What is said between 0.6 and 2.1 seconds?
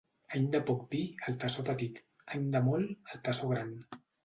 poc vi, el tassó petit;